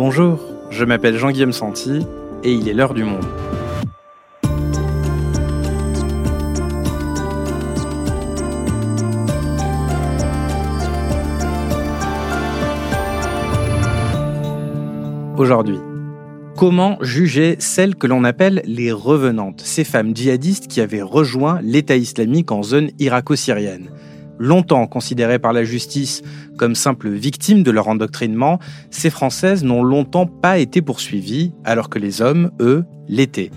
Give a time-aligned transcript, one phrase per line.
[0.00, 0.38] Bonjour,
[0.70, 2.06] je m'appelle Jean-Guillaume Santi
[2.44, 3.24] et il est l'heure du monde.
[15.36, 15.80] Aujourd'hui,
[16.56, 21.96] comment juger celles que l'on appelle les revenantes, ces femmes djihadistes qui avaient rejoint l'État
[21.96, 23.90] islamique en zone irako-syrienne?
[24.38, 26.22] Longtemps considérées par la justice
[26.56, 28.58] comme simples victimes de leur endoctrinement,
[28.90, 33.50] ces Françaises n'ont longtemps pas été poursuivies, alors que les hommes, eux, l'étaient.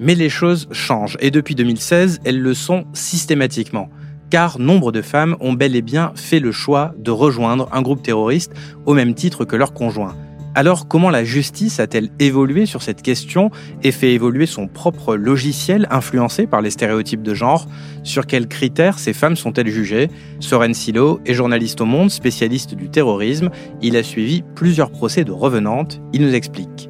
[0.00, 3.88] Mais les choses changent, et depuis 2016, elles le sont systématiquement.
[4.30, 8.02] Car nombre de femmes ont bel et bien fait le choix de rejoindre un groupe
[8.02, 8.52] terroriste
[8.86, 10.16] au même titre que leurs conjoints.
[10.56, 13.50] Alors comment la justice a-t-elle évolué sur cette question
[13.82, 17.66] et fait évoluer son propre logiciel influencé par les stéréotypes de genre?
[18.04, 20.10] Sur quels critères ces femmes sont-elles jugées?
[20.38, 23.50] Soren Silo est journaliste au Monde, spécialiste du terrorisme.
[23.82, 26.00] Il a suivi plusieurs procès de revenantes.
[26.12, 26.88] Il nous explique.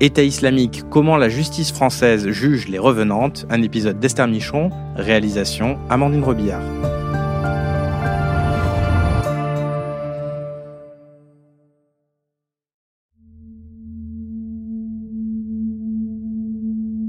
[0.00, 3.46] État islamique, comment la justice française juge les revenantes?
[3.50, 6.62] Un épisode d'Esther Michon, réalisation Amandine Robillard.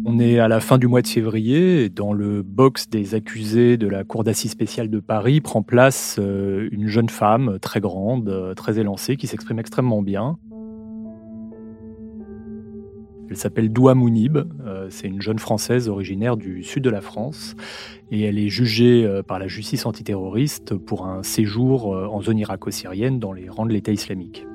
[0.08, 1.90] On est à la fin du mois de février.
[1.90, 6.70] dans le box des accusés de la Cour d'assises spéciale de Paris prend place euh,
[6.72, 10.38] une jeune femme très grande, euh, très élancée, qui s'exprime extrêmement bien.
[13.32, 14.38] Elle s'appelle Doua Mounib.
[14.38, 17.56] Euh, c'est une jeune Française originaire du sud de la France.
[18.12, 23.34] Et elle est jugée par la justice antiterroriste pour un séjour en zone irako-syrienne dans
[23.34, 24.46] les rangs de l'État islamique.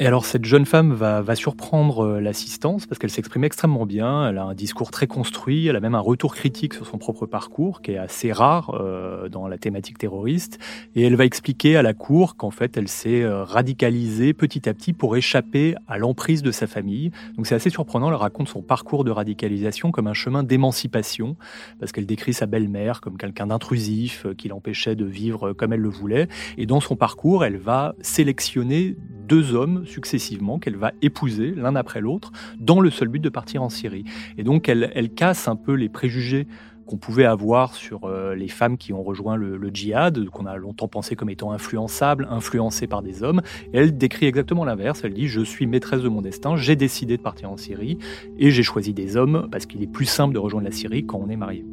[0.00, 4.28] Et alors cette jeune femme va, va surprendre euh, l'assistance parce qu'elle s'exprime extrêmement bien,
[4.28, 7.26] elle a un discours très construit, elle a même un retour critique sur son propre
[7.26, 10.58] parcours qui est assez rare euh, dans la thématique terroriste,
[10.96, 14.74] et elle va expliquer à la cour qu'en fait elle s'est euh, radicalisée petit à
[14.74, 17.12] petit pour échapper à l'emprise de sa famille.
[17.36, 21.36] Donc c'est assez surprenant, elle raconte son parcours de radicalisation comme un chemin d'émancipation,
[21.78, 25.88] parce qu'elle décrit sa belle-mère comme quelqu'un d'intrusif qui l'empêchait de vivre comme elle le
[25.88, 26.26] voulait,
[26.58, 28.96] et dans son parcours elle va sélectionner
[29.28, 33.62] deux hommes successivement qu'elle va épouser l'un après l'autre dans le seul but de partir
[33.62, 34.04] en Syrie.
[34.38, 36.46] Et donc elle, elle casse un peu les préjugés
[36.86, 40.88] qu'on pouvait avoir sur euh, les femmes qui ont rejoint le, djihad, qu'on a longtemps
[40.88, 43.42] pensé comme étant influençables, influencées par des hommes.
[43.72, 45.02] elle décrit exactement l'inverse.
[45.04, 47.98] Elle dit Je suis maîtresse de mon destin, j'ai décidé de partir en Syrie
[48.38, 51.18] et j'ai choisi des hommes parce qu'il est plus simple de rejoindre la Syrie quand
[51.18, 51.64] on est marié.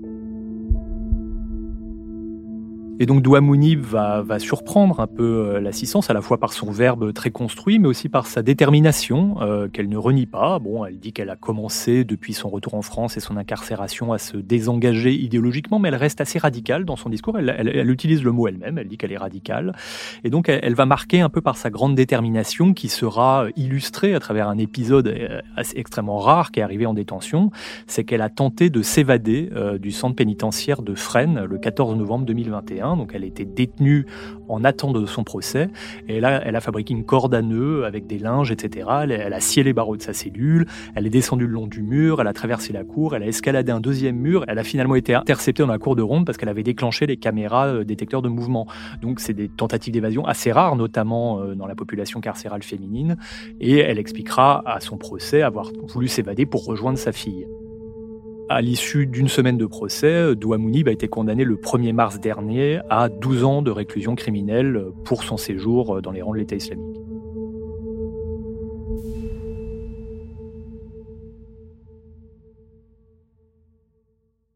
[3.01, 6.69] Et donc Douamouni va, va surprendre un peu euh, l'assistance, à la fois par son
[6.69, 10.59] verbe très construit, mais aussi par sa détermination, euh, qu'elle ne renie pas.
[10.59, 14.19] Bon, elle dit qu'elle a commencé depuis son retour en France et son incarcération à
[14.19, 17.39] se désengager idéologiquement, mais elle reste assez radicale dans son discours.
[17.39, 19.73] Elle, elle, utilise le mot elle-même, elle dit qu'elle est radicale.
[20.23, 24.13] Et donc elle, elle, va marquer un peu par sa grande détermination qui sera illustrée
[24.13, 25.41] à travers un épisode euh,
[25.73, 27.49] extrêmement rare qui est arrivé en détention.
[27.87, 32.90] C'est qu'elle a tenté de s'évader du centre pénitentiaire de Fresnes le 14 novembre 2021
[32.95, 34.05] donc elle était détenue
[34.49, 35.69] en attente de son procès.
[36.07, 38.87] Et là, elle a fabriqué une corde à nœuds avec des linges, etc.
[39.03, 40.65] Elle, a scié les barreaux de sa cellule,
[40.95, 43.71] elle est descendue le long du mur, elle a traversé la cour, elle a escaladé
[43.71, 46.49] un deuxième mur, elle a finalement été interceptée dans la cour de ronde parce qu'elle
[46.49, 48.67] avait déclenché les caméras euh, détecteurs de mouvement.
[49.01, 53.17] Donc c'est des tentatives d'évasion assez rares, notamment euh, dans la population carcérale féminine.
[53.59, 57.47] Et elle expliquera à son procès avoir voulu s'évader pour rejoindre sa fille.
[58.53, 63.07] À l'issue d'une semaine de procès, Douamounib a été condamné le 1er mars dernier à
[63.07, 66.97] 12 ans de réclusion criminelle pour son séjour dans les rangs de l'État islamique.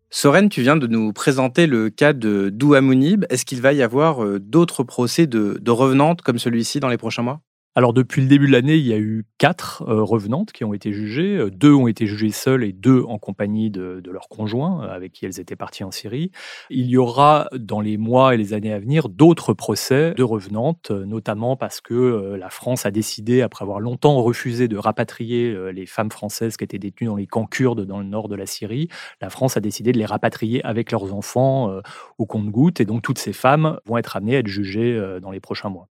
[0.10, 3.24] Soren, tu viens de nous présenter le cas de Douamounib.
[3.30, 7.24] Est-ce qu'il va y avoir euh, d'autres procès de revenantes comme celui-ci dans les prochains
[7.24, 7.40] mois?
[7.78, 10.74] Alors depuis le début de l'année, il y a eu quatre euh, revenantes qui ont
[10.74, 11.36] été jugées.
[11.36, 14.96] Euh, deux ont été jugées seules et deux en compagnie de, de leurs conjoints euh,
[14.96, 16.32] avec qui elles étaient parties en Syrie.
[16.70, 20.92] Il y aura dans les mois et les années à venir d'autres procès de revenantes,
[20.92, 26.12] notamment parce que la France a décidé, après avoir longtemps refusé de rapatrier les femmes
[26.12, 28.88] françaises qui étaient détenues dans les camps kurdes dans le nord de la Syrie,
[29.22, 31.82] la France a décidé de les rapatrier avec leurs enfants
[32.18, 32.80] au compte-gouttes.
[32.80, 35.90] Et donc toutes ces femmes vont être amenées à être jugées dans les prochains mois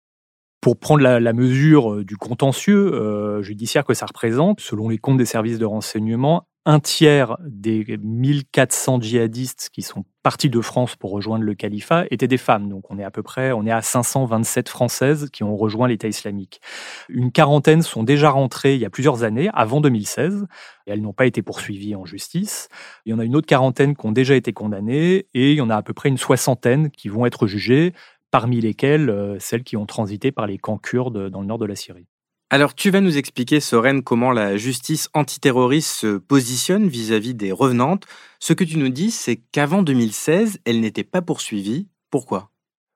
[0.63, 5.19] pour prendre la, mesure euh, du contentieux euh, judiciaire que ça représente, selon les comptes
[5.19, 11.11] des services de renseignement, un tiers des 1400 djihadistes qui sont partis de France pour
[11.11, 12.69] rejoindre le califat étaient des femmes.
[12.69, 16.07] Donc on est à peu près, on est à 527 françaises qui ont rejoint l'État
[16.07, 16.61] islamique.
[17.09, 20.47] Une quarantaine sont déjà rentrées il y a plusieurs années, avant 2016,
[20.87, 22.69] et elles n'ont pas été poursuivies en justice.
[23.05, 25.61] Il y en a une autre quarantaine qui ont déjà été condamnées, et il y
[25.61, 27.93] en a à peu près une soixantaine qui vont être jugées
[28.33, 31.67] parmi lesquelles euh, celles qui ont transité par les camps kurdes dans le nord de
[31.67, 32.09] la Syrie.
[32.51, 38.05] Alors tu vas nous expliquer, Soren, comment la justice antiterroriste se positionne vis-à-vis des revenantes.
[38.41, 41.89] Ce que tu nous dis, c'est qu'avant 2016, elle n'était pas poursuivie.
[42.11, 42.52] Pourquoi?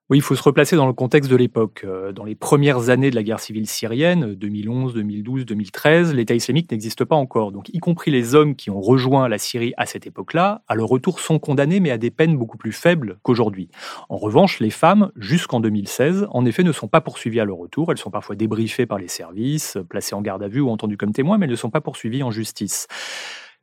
[0.08, 1.82] Oui, il faut se replacer dans le contexte de l'époque.
[1.84, 6.70] Euh, dans les premières années de la guerre civile syrienne, 2011, 2012, 2013, l'État islamique
[6.70, 7.50] n'existe pas encore.
[7.50, 10.86] Donc, y compris les hommes qui ont rejoint la Syrie à cette époque-là, à leur
[10.86, 13.68] retour sont condamnés, mais à des peines beaucoup plus faibles qu'aujourd'hui.
[14.08, 17.90] En revanche, les femmes, jusqu'en 2016, en effet, ne sont pas poursuivies à leur retour.
[17.90, 21.12] Elles sont parfois débriefées par les services, placées en garde à vue ou entendues comme
[21.12, 22.86] témoins, mais elles ne sont pas poursuivies en justice.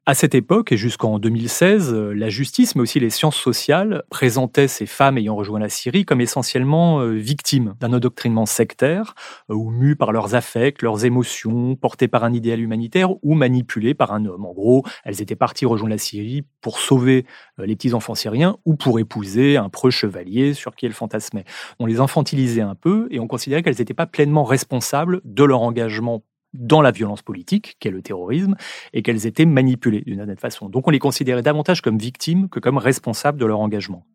[0.05, 4.67] À cette époque et jusqu'en 2016, euh, la justice, mais aussi les sciences sociales, présentaient
[4.67, 9.15] ces femmes ayant rejoint la Syrie comme essentiellement euh, victimes d'un endoctrinement sectaire,
[9.49, 13.93] euh, ou mues par leurs affects, leurs émotions, portées par un idéal humanitaire ou manipulées
[13.93, 14.45] par un homme.
[14.45, 17.25] En gros, elles étaient parties rejoindre la Syrie pour sauver
[17.57, 21.45] les petits-enfants syriens ou pour épouser un preux chevalier sur qui elles fantasmaient.
[21.79, 25.61] On les infantilisait un peu et on considérait qu'elles n'étaient pas pleinement responsables de leur
[25.61, 26.23] engagement
[26.53, 28.55] dans la violence politique, qu'est le terrorisme,
[28.93, 30.69] et qu'elles étaient manipulées d'une certaine façon.
[30.69, 34.05] Donc on les considérait davantage comme victimes que comme responsables de leur engagement.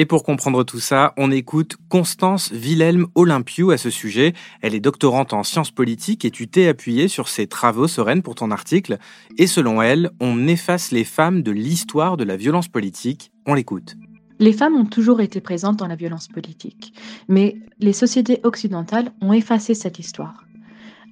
[0.00, 4.32] Et pour comprendre tout ça, on écoute Constance Wilhelm Olympiou à ce sujet.
[4.62, 8.36] Elle est doctorante en sciences politiques et tu t'es appuyée sur ses travaux, sereines pour
[8.36, 8.98] ton article.
[9.38, 13.32] Et selon elle, on efface les femmes de l'histoire de la violence politique.
[13.44, 13.96] On l'écoute.
[14.38, 16.94] Les femmes ont toujours été présentes dans la violence politique,
[17.26, 20.47] mais les sociétés occidentales ont effacé cette histoire.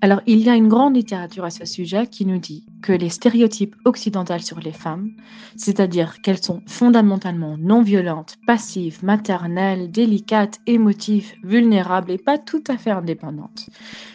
[0.03, 3.09] Alors, il y a une grande littérature à ce sujet qui nous dit que les
[3.09, 5.13] stéréotypes occidentaux sur les femmes,
[5.57, 12.77] c'est-à-dire qu'elles sont fondamentalement non violentes, passives, maternelles, délicates, émotives, vulnérables et pas tout à
[12.77, 13.71] fait indépendantes,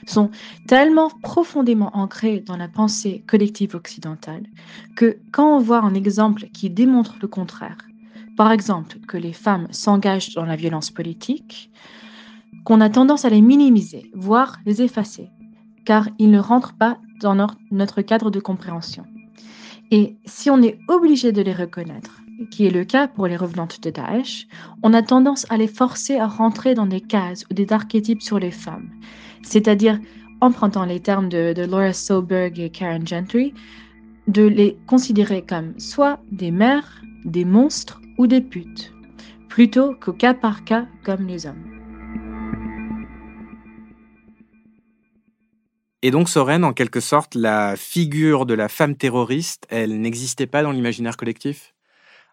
[0.06, 0.30] sont
[0.68, 4.46] tellement profondément ancrées dans la pensée collective occidentale
[4.96, 7.78] que quand on voit un exemple qui démontre le contraire,
[8.38, 11.72] par exemple que les femmes s'engagent dans la violence politique,
[12.66, 15.30] qu'on a tendance à les minimiser, voire les effacer
[15.86, 17.36] car ils ne rentrent pas dans
[17.72, 19.06] notre cadre de compréhension.
[19.92, 23.82] Et si on est obligé de les reconnaître, qui est le cas pour les revenantes
[23.84, 24.48] de Daesh,
[24.84, 28.40] on a tendance à les forcer à rentrer dans des cases ou des archétypes sur
[28.40, 28.90] les femmes.
[29.44, 30.00] C'est-à-dire,
[30.40, 33.54] empruntant les termes de, de Laura Soberg et Karen Gentry,
[34.28, 38.94] de les considérer comme soit des mères, des monstres ou des putes,
[39.50, 41.81] plutôt qu'au cas par cas comme les hommes.
[46.04, 50.64] Et donc Soren, en quelque sorte, la figure de la femme terroriste, elle n'existait pas
[50.64, 51.74] dans l'imaginaire collectif?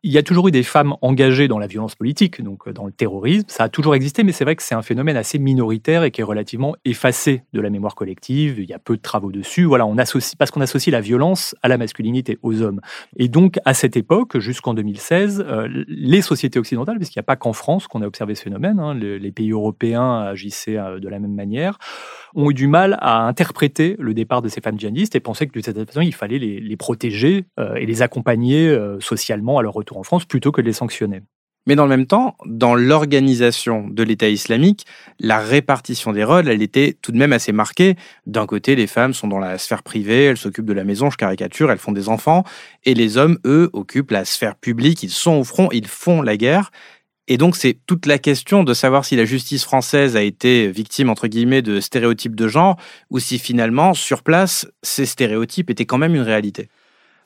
[0.03, 2.87] Il y a toujours eu des femmes engagées dans la violence politique, donc euh, dans
[2.87, 3.47] le terrorisme.
[3.49, 6.21] Ça a toujours existé, mais c'est vrai que c'est un phénomène assez minoritaire et qui
[6.21, 8.61] est relativement effacé de la mémoire collective.
[8.61, 9.65] Il y a peu de travaux dessus.
[9.65, 12.81] Voilà, on associe, parce qu'on associe la violence à la masculinité, aux hommes.
[13.17, 17.37] Et donc, à cette époque, jusqu'en 2016, euh, les sociétés occidentales, puisqu'il n'y a pas
[17.37, 21.19] qu'en France qu'on a observé ce phénomène, hein, les, pays européens agissaient euh, de la
[21.19, 21.79] même manière,
[22.35, 25.59] ont eu du mal à interpréter le départ de ces femmes djihadistes et pensaient que
[25.59, 27.47] de cette façon, il fallait les, protéger
[27.77, 31.23] et les accompagner socialement à leur retour en France plutôt que de les sanctionner.
[31.69, 34.87] Mais dans le même temps, dans l'organisation de l'État islamique,
[35.21, 37.97] la répartition des rôles, elle était tout de même assez marquée.
[38.27, 41.19] D'un côté, les femmes sont dans la sphère privée, elles s'occupent de la maison, je
[41.19, 42.45] caricature, elles font des enfants,
[42.85, 46.39] et les hommes, eux, occupent la sphère publique, ils sont au front, ils font la
[46.39, 46.71] guerre.
[47.27, 51.11] Et donc, c'est toute la question de savoir si la justice française a été victime,
[51.11, 52.79] entre guillemets, de stéréotypes de genre,
[53.11, 56.71] ou si finalement, sur place, ces stéréotypes étaient quand même une réalité.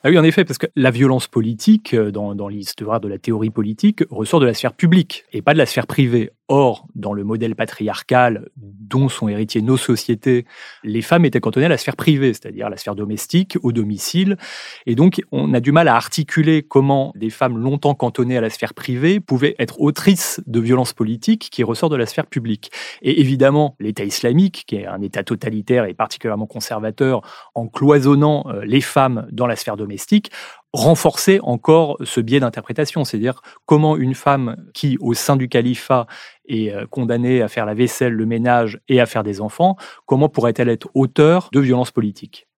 [0.04, 3.18] Ah oui, en effet, parce que la violence politique, euh, dans, dans l'histoire de la
[3.18, 6.30] théorie politique, ressort de la sphère publique et pas de la sphère privée.
[6.54, 10.44] Or, dans le modèle patriarcal dont sont héritiers nos sociétés,
[10.84, 14.36] les femmes étaient cantonnées à la sphère privée, c'est-à-dire la sphère domestique, au domicile.
[14.84, 18.50] Et donc, on a du mal à articuler comment des femmes longtemps cantonnées à la
[18.50, 22.70] sphère privée pouvaient être autrices de violences politiques qui ressortent de la sphère publique.
[23.00, 27.22] Et évidemment, l'État islamique, qui est un État totalitaire et particulièrement conservateur,
[27.54, 30.30] en cloisonnant euh, les femmes dans la sphère domestique,
[30.72, 36.06] renforcer encore ce biais d'interprétation, c'est-à-dire comment une femme qui, au sein du califat,
[36.48, 39.76] est euh, condamnée à faire la vaisselle, le ménage et à faire des enfants,
[40.06, 42.48] comment pourrait-elle être auteur de violences politiques?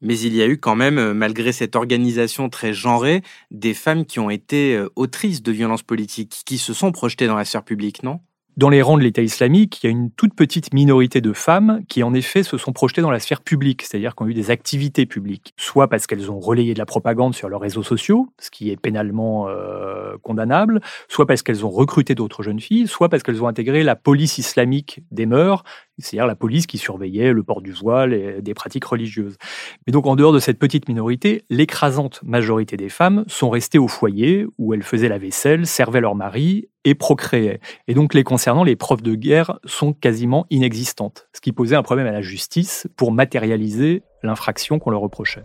[0.00, 4.04] Mais il y a eu quand même, euh, malgré cette organisation très genrée, des femmes
[4.04, 7.64] qui ont été euh, autrices de violences politiques, qui se sont projetées dans la sphère
[7.64, 8.20] publique, non?
[8.56, 11.82] Dans les rangs de l'État islamique, il y a une toute petite minorité de femmes
[11.88, 14.50] qui, en effet, se sont projetées dans la sphère publique, c'est-à-dire qui ont eu des
[14.50, 18.50] activités publiques, soit parce qu'elles ont relayé de la propagande sur leurs réseaux sociaux, ce
[18.50, 23.22] qui est pénalement euh, condamnable, soit parce qu'elles ont recruté d'autres jeunes filles, soit parce
[23.22, 25.64] qu'elles ont intégré la police islamique des mœurs,
[25.98, 29.36] c'est-à-dire la police qui surveillait le port du voile et des pratiques religieuses.
[29.86, 33.88] Mais donc en dehors de cette petite minorité, l'écrasante majorité des femmes sont restées au
[33.88, 37.60] foyer où elles faisaient la vaisselle, servaient leur mari et procréaient.
[37.88, 41.82] Et donc les concernant, les preuves de guerre sont quasiment inexistantes, ce qui posait un
[41.82, 45.44] problème à la justice pour matérialiser l'infraction qu'on leur reprochait.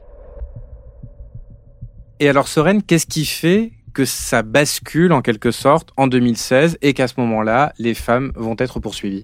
[2.19, 6.93] Et alors Soren, qu'est-ce qui fait que ça bascule en quelque sorte en 2016 et
[6.93, 9.23] qu'à ce moment-là, les femmes vont être poursuivies?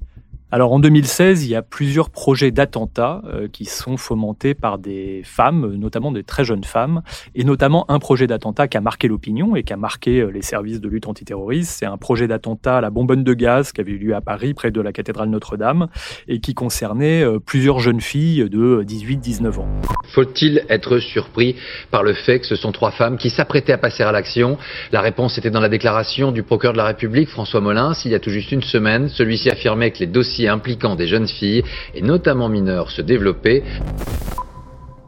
[0.55, 5.21] Alors en 2016, il y a plusieurs projets d'attentats euh, qui sont fomentés par des
[5.25, 7.01] femmes, notamment des très jeunes femmes,
[7.35, 10.41] et notamment un projet d'attentat qui a marqué l'opinion et qui a marqué euh, les
[10.41, 11.79] services de lutte antiterroriste.
[11.79, 14.53] C'est un projet d'attentat à la bonbonne de gaz qui avait eu lieu à Paris,
[14.53, 15.89] près de la cathédrale Notre-Dame,
[16.29, 19.67] et qui concernait euh, plusieurs jeunes filles de 18-19 ans.
[20.13, 21.57] Faut-il être surpris
[21.91, 24.57] par le fait que ce sont trois femmes qui s'apprêtaient à passer à l'action?
[24.93, 28.15] La réponse était dans la déclaration du procureur de la République, François Molins, il y
[28.15, 29.09] a tout juste une semaine.
[29.09, 33.63] Celui-ci affirmait que les dossiers impliquant des jeunes filles, et notamment mineures, se développer.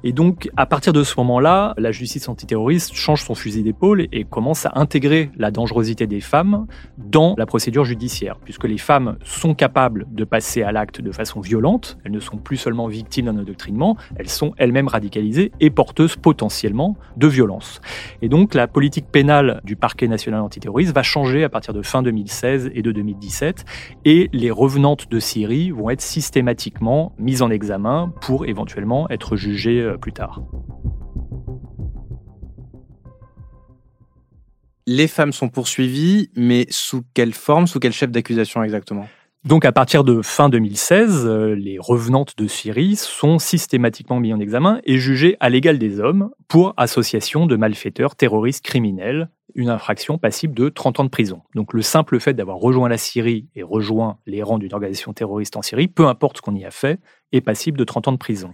[0.08, 4.24] Et donc, à partir de ce moment-là, la justice antiterroriste change son fusil d'épaule et
[4.24, 6.66] commence à intégrer la dangerosité des femmes
[6.98, 11.42] dans la procédure judiciaire, puisque les femmes sont capables de passer à l'acte de façon
[11.42, 16.16] violente, elles ne sont plus seulement victimes d'un endoctrinement, elles sont elles-mêmes radicalisées et porteuses
[16.16, 17.82] potentiellement de violence.
[18.22, 22.02] Et donc, la politique pénale du parquet national antiterroriste va changer à partir de fin
[22.02, 23.66] 2016 et de 2017,
[24.06, 29.82] et les revenantes de Syrie vont être systématiquement mises en examen pour éventuellement être jugées
[29.82, 30.42] euh, plus tard.
[34.86, 39.08] Les femmes sont poursuivies, mais sous quelle forme, sous quel chef d'accusation exactement?
[39.44, 44.40] Donc à partir de fin 2016, euh, les revenantes de Syrie sont systématiquement mis en
[44.40, 50.18] examen et jugées à l'égal des hommes pour association de malfaiteurs terroristes criminels une infraction
[50.18, 51.42] passible de 30 ans de prison.
[51.56, 55.58] Donc le simple fait d'avoir rejoint la Syrie et rejoint les rangs d'une organisation terroriste
[55.58, 57.00] en Syrie, peu importe ce qu'on y a fait,
[57.32, 58.54] est passible de 30 ans de prison.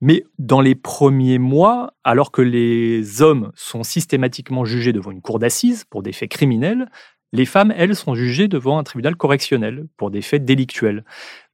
[0.00, 5.38] Mais dans les premiers mois, alors que les hommes sont systématiquement jugés devant une cour
[5.38, 6.88] d'assises pour des faits criminels,
[7.32, 11.04] les femmes, elles, sont jugées devant un tribunal correctionnel pour des faits délictuels.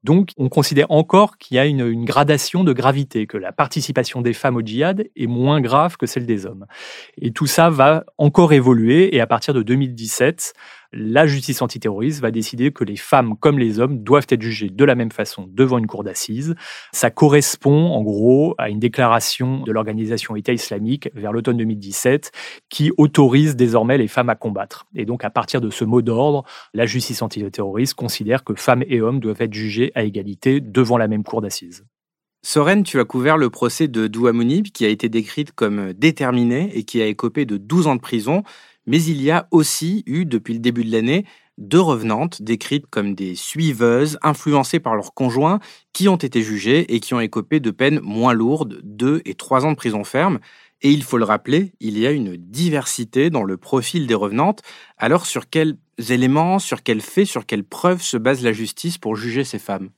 [0.05, 4.33] Donc, on considère encore qu'il y a une, gradation de gravité, que la participation des
[4.33, 6.67] femmes au djihad est moins grave que celle des hommes.
[7.21, 10.55] Et tout ça va encore évoluer, et à partir de 2017,
[10.93, 14.85] la justice antiterroriste va décider que les femmes comme les hommes doivent être jugées de
[14.85, 16.55] la même façon devant une cour d'assises.
[16.93, 22.33] Ça correspond en gros à une déclaration de l'organisation État islamique vers l'automne 2017
[22.71, 24.87] qui autorise désormais les femmes à combattre.
[24.95, 29.01] Et donc à partir de ce mot d'ordre, la justice antiterroriste considère que femmes et
[29.01, 31.85] hommes doivent être jugés à égalité devant la même cour d'assises.
[32.43, 36.85] Soren, tu as couvert le procès de Douamounib qui a été décrite comme déterminée et
[36.85, 38.45] qui a écopé de 12 ans de prison.
[38.89, 41.27] Mais il y a aussi eu, depuis le début de l'année,
[41.59, 45.61] deux revenantes décrites comme des suiveuses influencées par leurs conjoints
[45.93, 49.67] qui ont été jugées et qui ont écopé de peines moins lourdes, deux et trois
[49.67, 50.39] ans de prison ferme.
[50.81, 54.63] Et il faut le rappeler, il y a une diversité dans le profil des revenantes.
[54.97, 55.77] Alors sur quels
[56.09, 59.91] éléments, sur quels faits, sur quelles preuves se base la justice pour juger ces femmes?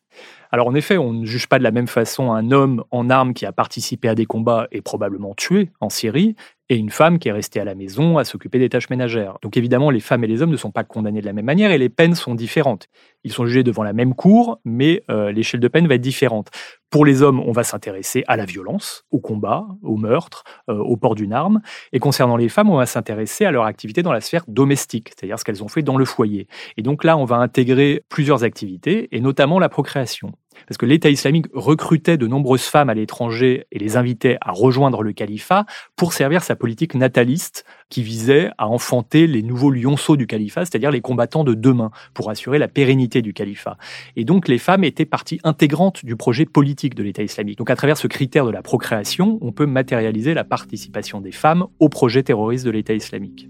[0.52, 3.34] Alors en effet, on ne juge pas de la même façon un homme en armes
[3.34, 6.34] qui a participé à des combats et probablement tué en Syrie,
[6.68, 9.38] et une femme qui est restée à la maison à s'occuper des tâches ménagères.
[9.42, 11.72] Donc évidemment, les femmes et les hommes ne sont pas condamnés de la même manière
[11.72, 12.86] et les peines sont différentes.
[13.24, 16.50] Ils sont jugés devant la même cour, mais euh, l'échelle de peine va être différente.
[16.90, 20.96] Pour les hommes, on va s'intéresser à la violence, au combat, au meurtre, euh, au
[20.96, 21.60] port d'une arme.
[21.92, 25.38] Et concernant les femmes, on va s'intéresser à leur activité dans la sphère domestique, c'est-à-dire
[25.38, 26.48] ce qu'elles ont fait dans le foyer.
[26.76, 30.32] Et donc là, on va intégrer plusieurs activités, et notamment la procréation
[30.66, 35.02] parce que l'État islamique recrutait de nombreuses femmes à l'étranger et les invitait à rejoindre
[35.02, 40.26] le califat pour servir sa politique nataliste qui visait à enfanter les nouveaux lionceaux du
[40.26, 43.76] califat, c'est-à-dire les combattants de demain, pour assurer la pérennité du califat.
[44.16, 47.58] Et donc les femmes étaient partie intégrante du projet politique de l'État islamique.
[47.58, 51.66] Donc à travers ce critère de la procréation, on peut matérialiser la participation des femmes
[51.78, 53.48] au projet terroriste de l'État islamique.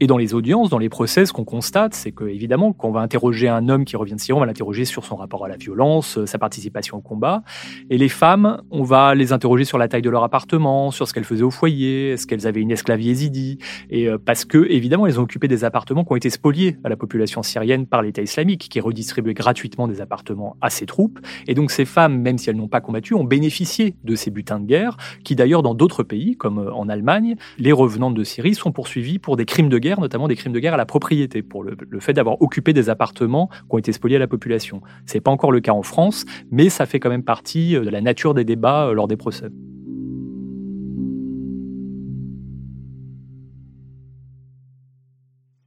[0.00, 2.92] Et dans les audiences, dans les procès, ce qu'on constate, c'est que évidemment, quand on
[2.92, 5.48] va interroger un homme qui revient de Syrie, on va l'interroger sur son rapport à
[5.48, 7.42] la violence, euh, sa participation au combat.
[7.90, 11.14] Et les femmes, on va les interroger sur la taille de leur appartement, sur ce
[11.14, 13.58] qu'elles faisaient au foyer, est-ce qu'elles avaient une esclave yézidi.
[13.90, 16.88] Et euh, parce que, évidemment, elles ont occupé des appartements qui ont été spoliés à
[16.88, 21.18] la population syrienne par l'État islamique, qui redistribuait gratuitement des appartements à ses troupes.
[21.46, 24.60] Et donc, ces femmes, même si elles n'ont pas combattu, ont bénéficié de ces butins
[24.60, 28.54] de guerre, qui d'ailleurs, dans d'autres pays, comme euh, en Allemagne, les revenantes de Syrie
[28.54, 31.42] sont poursuivies pour des crimes de guerre, notamment des crimes de guerre à la propriété,
[31.42, 34.80] pour le, fait d'avoir occupé des appartements qui ont été spoliés à la population.
[35.04, 37.84] Ce n'est pas encore le cas en France, mais ça fait quand même partie euh,
[37.84, 39.48] de la nature des débats euh, lors des procès.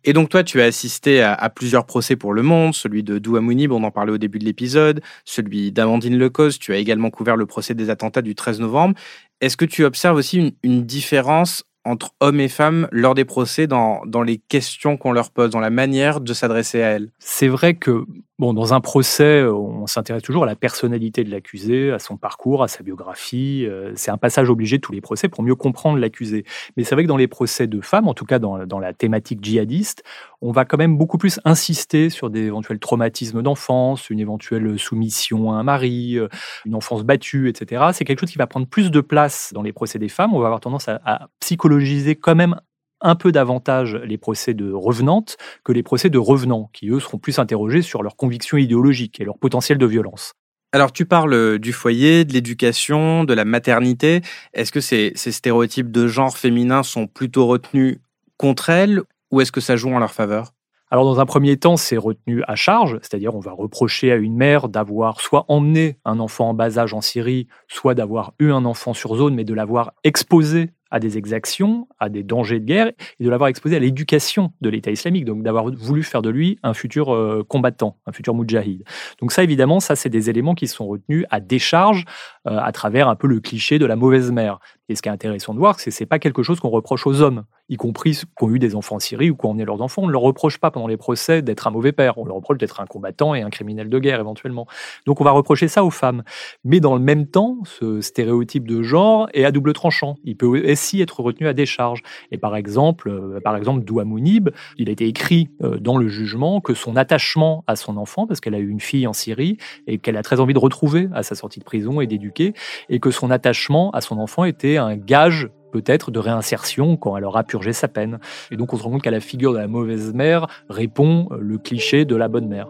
[0.03, 3.71] Et donc toi, tu as assisté à, plusieurs procès pour Le Monde, celui de Douamounib,
[3.71, 7.45] on en parlait au début de l'épisode, celui d'Amandine Lecoz, tu as également couvert le
[7.45, 8.95] procès des attentats du 13 novembre.
[9.41, 14.01] Est-ce que tu observes aussi une différence entre hommes et femmes lors des procès dans,
[14.05, 17.75] dans les questions qu'on leur pose, dans la manière de s'adresser à elles C'est vrai
[17.75, 18.05] que
[18.37, 22.63] Bon, dans un procès, on s'intéresse toujours à la personnalité de l'accusé, à son parcours,
[22.63, 23.65] à sa biographie.
[23.65, 26.43] Euh, c'est un passage obligé de tous les procès pour mieux comprendre l'accusé.
[26.75, 28.91] Mais c'est vrai que dans les procès de femmes, en tout cas dans, dans, la
[28.91, 30.03] thématique djihadiste,
[30.41, 35.53] on va quand même beaucoup plus insister sur des éventuels traumatismes d'enfance, une éventuelle soumission
[35.53, 36.27] à un mari, euh,
[36.65, 37.85] une enfance battue, etc.
[37.93, 40.33] C'est quelque chose qui va prendre plus de place dans les procès des femmes.
[40.33, 41.74] On va avoir tendance à, à psychologiser
[42.15, 42.55] quand même
[43.01, 47.17] un peu davantage les procès de revenantes que les procès de revenants, qui eux seront
[47.17, 50.33] plus interrogés sur leurs convictions idéologiques et leur potentiel de violence.
[50.71, 54.21] Alors tu parles du foyer, de l'éducation, de la maternité.
[54.53, 57.99] Est-ce que ces, ces, stéréotypes de genre féminin sont plutôt retenus
[58.37, 59.01] contre elles
[59.31, 60.53] ou est-ce que ça joue en leur faveur?
[60.91, 64.35] Alors dans un premier temps, c'est retenu à charge, c'est-à-dire on va reprocher à une
[64.35, 68.65] mère d'avoir soit emmené un enfant en bas âge en Syrie, soit d'avoir eu un
[68.65, 72.87] enfant sur zone, mais de l'avoir exposé à des exactions, à des dangers de guerre,
[73.19, 76.57] et de l'avoir exposé à l'éducation de l'État islamique, donc d'avoir voulu faire de lui
[76.63, 78.85] un futur euh, combattant, un futur moudjahid.
[79.19, 82.05] Donc ça, évidemment, ça, c'est des éléments qui sont retenus à décharge
[82.47, 84.59] euh, à travers un peu le cliché de la mauvaise mère.
[84.87, 86.69] Et ce qui est intéressant de voir, c'est que ce n'est pas quelque chose qu'on
[86.69, 89.45] reproche aux hommes, y compris ceux qui ont eu des enfants en Syrie ou qui
[89.45, 90.03] ont emmené leurs enfants.
[90.03, 92.17] On ne leur reproche pas pendant les procès d'être un mauvais père.
[92.17, 94.67] On leur reproche d'être un combattant et un criminel de guerre éventuellement.
[95.05, 96.23] Donc on va reprocher ça aux femmes.
[96.63, 100.15] Mais dans le même temps, ce stéréotype de genre est à double tranchant.
[100.23, 102.01] Il peut aussi être retenu à décharge.
[102.31, 106.61] Et par exemple, euh, par exemple, Douamounib, il a été écrit euh, dans le jugement
[106.61, 109.57] que son attachement à son enfant, parce qu'elle a eu une fille en Syrie
[109.87, 112.53] et qu'elle a très envie de retrouver à sa sortie de prison et d'éduquer,
[112.89, 117.25] et que son attachement à son enfant était un gage peut-être de réinsertion quand elle
[117.25, 118.19] aura purgé sa peine.
[118.49, 121.37] Et donc on se rend compte qu'à la figure de la mauvaise mère répond euh,
[121.41, 122.69] le cliché de la bonne mère.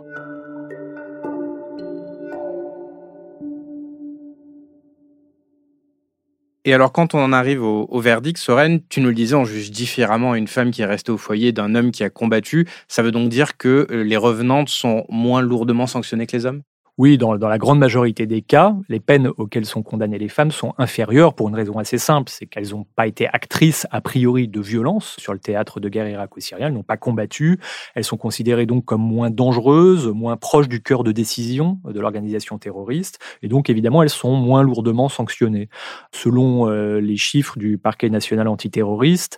[6.67, 9.69] Et alors, quand on en arrive au, verdict, Soren, tu nous le disais, on juge
[9.69, 12.67] différemment une femme qui est restée au foyer d'un homme qui a combattu.
[12.87, 16.63] Ça veut donc dire que euh, les revenantes sont moins lourdement sanctionnées que les hommes?
[16.97, 20.73] Oui, dans, la grande majorité des cas, les peines auxquelles sont condamnées les femmes sont
[20.77, 24.61] inférieures pour une raison assez simple, c'est qu'elles n'ont pas été actrices a priori de
[24.61, 27.59] violence sur le théâtre de guerre irako-syrien, elles n'ont pas combattu,
[27.95, 32.57] elles sont considérées donc comme moins dangereuses, moins proches du cœur de décision de l'organisation
[32.57, 35.67] terroriste, et donc évidemment elles sont moins lourdement sanctionnées.
[36.13, 39.37] Selon euh, les chiffres du parquet national antiterroriste,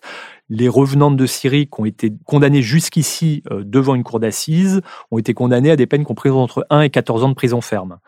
[0.50, 4.82] les revenantes de Syrie qui ont été condamnées jusqu'ici euh, devant une cour d'assises
[5.12, 8.00] ont été condamnées à des peines comprises entre 1 et 14 ans de prison ferme.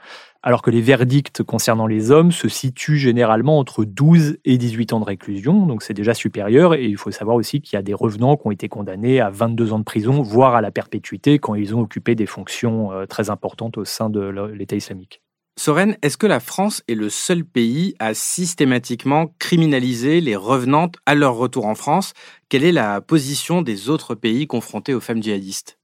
[0.42, 5.02] Alors que les verdicts concernant les hommes se situent généralement entre 12 et 18 ans
[5.02, 6.76] de réclusion, donc c'est déjà supérieur.
[6.76, 9.30] Et il faut savoir aussi qu'il y a des revenants qui ont été condamnés à
[9.30, 13.06] 22 ans de prison, voire à la perpétuité, quand ils ont occupé des fonctions euh,
[13.06, 15.22] très importantes au sein de l'État islamique.
[15.60, 21.16] Soren, est-ce que la France est le seul pays à systématiquement criminaliser les revenantes à
[21.16, 22.14] leur retour en France?
[22.48, 25.79] Quelle est la position des autres pays confrontés aux femmes djihadistes?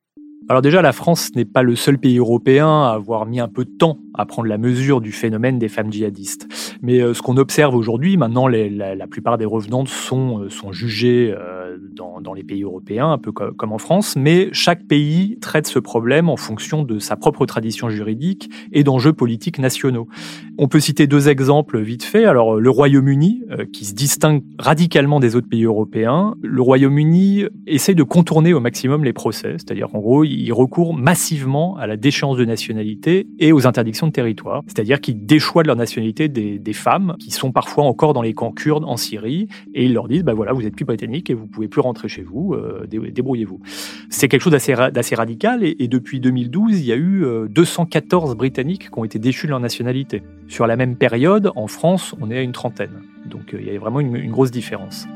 [0.47, 3.65] Alors déjà, la France n'est pas le seul pays européen à avoir mis un peu
[3.65, 6.47] de temps à prendre la mesure du phénomène des femmes djihadistes.
[6.81, 11.77] Mais euh, ce qu'on observe aujourd'hui, maintenant, la, plupart des revenantes sont, euh, jugées euh,
[11.91, 15.79] dans, dans, les pays européens, un peu comme en France, mais chaque pays traite ce
[15.79, 20.07] problème en fonction de sa propre tradition juridique et d'enjeux politiques nationaux.
[20.57, 22.25] On peut citer deux exemples vite fait.
[22.25, 28.03] Alors le Royaume-Uni, qui se distingue radicalement des autres pays européens, le Royaume-Uni essaie de
[28.03, 32.45] contourner au maximum les procès, c'est-à-dire en gros, il recourt massivement à la déchéance de
[32.45, 37.31] nationalité et aux interdictions de territoire, c'est-à-dire qu'il déchoit de leur nationalité des, femmes qui
[37.31, 40.51] sont parfois encore dans les camps kurdes en Syrie et ils leur disent bah voilà
[40.51, 43.61] vous êtes plus britannique et vous pouvez plus rentrer chez vous, euh, débrouillez-vous.
[44.09, 48.89] C'est quelque chose d'assez radical et, depuis 2012 il y a eu 214 euh, britanniques
[48.91, 50.21] qui ont été déchus de leur nationalité.
[50.47, 53.75] Sur la même période en France on est à une trentaine, donc euh, il y
[53.75, 55.07] a vraiment une grosse différence.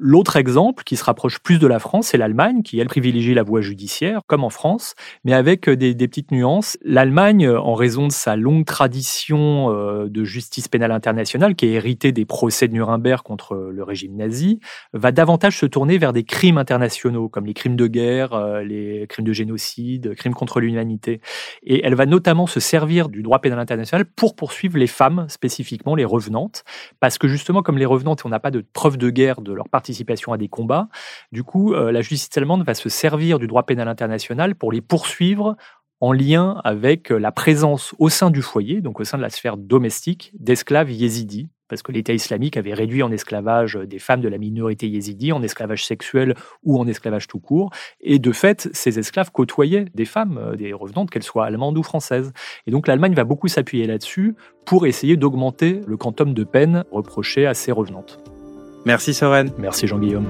[0.00, 3.42] L'autre exemple qui se rapproche plus de la France, c'est l'Allemagne, qui, elle, privilégie la
[3.42, 6.78] voie judiciaire, comme en France, mais avec euh, des, petites nuances.
[6.84, 11.72] L'Allemagne, euh, en raison de sa longue tradition euh, de justice pénale internationale, qui est
[11.72, 14.60] héritée des procès de Nuremberg contre le régime nazi,
[14.92, 19.26] va davantage se tourner vers des crimes internationaux, comme les crimes de guerre, les crimes
[19.26, 21.20] de génocide, crimes contre l'humanité.
[21.64, 25.96] Et elle va notamment se servir du droit pénal international pour poursuivre les femmes, spécifiquement
[25.96, 26.62] les revenantes,
[27.00, 29.68] parce que justement, comme les revenantes, on n'a pas de preuve de guerre de leur
[29.68, 29.87] partie
[30.32, 30.88] à des combats.
[31.32, 34.80] Du coup, euh, la justice allemande va se servir du droit pénal international pour les
[34.80, 35.56] poursuivre
[36.00, 39.30] en lien avec euh, la présence au sein du foyer, donc au sein de la
[39.30, 44.28] sphère domestique, d'esclaves yézidis parce que l'État islamique avait réduit en esclavage des femmes de
[44.28, 47.70] la minorité yézidi, en esclavage sexuel ou en esclavage tout court.
[48.00, 51.82] Et de fait, ces esclaves côtoyaient des femmes, euh, des revenantes, qu'elles soient allemandes ou
[51.82, 52.32] françaises.
[52.66, 57.46] Et donc l'Allemagne va beaucoup s'appuyer là-dessus pour essayer d'augmenter le quantum de peine reproché
[57.46, 58.37] à ces revenantes.
[58.84, 59.50] Merci Soren.
[59.58, 60.26] Merci Jean-Guillaume.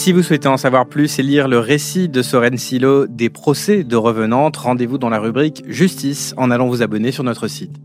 [0.00, 3.84] Si vous souhaitez en savoir plus et lire le récit de Soren Silo des procès
[3.84, 7.76] de revenantes, rendez-vous dans la rubrique Justice en allant vous abonner sur notre site.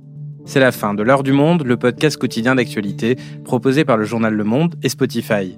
[0.46, 4.34] C'est la fin de L'heure du monde, le podcast quotidien d'actualité proposé par le journal
[4.34, 5.58] Le Monde et Spotify.